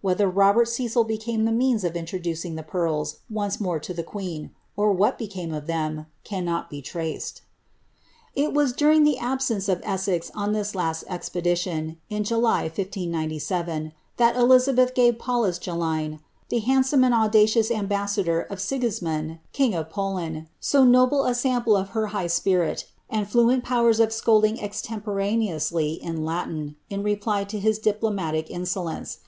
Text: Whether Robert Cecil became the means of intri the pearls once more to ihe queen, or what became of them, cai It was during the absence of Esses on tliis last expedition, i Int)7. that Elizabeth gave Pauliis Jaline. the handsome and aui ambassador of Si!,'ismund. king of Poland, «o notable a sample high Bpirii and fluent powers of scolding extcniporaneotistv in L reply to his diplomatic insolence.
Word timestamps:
Whether 0.00 0.30
Robert 0.30 0.68
Cecil 0.68 1.02
became 1.02 1.44
the 1.44 1.50
means 1.50 1.82
of 1.82 1.94
intri 1.94 2.22
the 2.56 2.62
pearls 2.62 3.16
once 3.28 3.60
more 3.60 3.80
to 3.80 3.92
ihe 3.92 4.06
queen, 4.06 4.52
or 4.76 4.92
what 4.92 5.18
became 5.18 5.52
of 5.52 5.66
them, 5.66 6.06
cai 6.24 7.18
It 8.36 8.54
was 8.54 8.72
during 8.72 9.02
the 9.02 9.18
absence 9.18 9.68
of 9.68 9.80
Esses 9.82 10.30
on 10.36 10.52
tliis 10.52 10.76
last 10.76 11.02
expedition, 11.08 11.96
i 12.12 12.14
Int)7. 12.14 13.92
that 14.18 14.36
Elizabeth 14.36 14.94
gave 14.94 15.14
Pauliis 15.18 15.58
Jaline. 15.58 16.20
the 16.48 16.60
handsome 16.60 17.02
and 17.02 17.12
aui 17.12 17.76
ambassador 17.76 18.42
of 18.42 18.60
Si!,'ismund. 18.60 19.40
king 19.52 19.74
of 19.74 19.90
Poland, 19.90 20.46
«o 20.72 20.84
notable 20.84 21.24
a 21.24 21.34
sample 21.34 21.82
high 21.82 22.26
Bpirii 22.28 22.84
and 23.10 23.28
fluent 23.28 23.64
powers 23.64 23.98
of 23.98 24.12
scolding 24.12 24.58
extcniporaneotistv 24.58 25.98
in 25.98 26.28
L 26.88 27.02
reply 27.02 27.42
to 27.42 27.58
his 27.58 27.80
diplomatic 27.80 28.48
insolence. 28.48 29.18